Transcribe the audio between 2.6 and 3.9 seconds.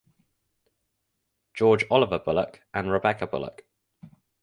and Rebecca Bullock.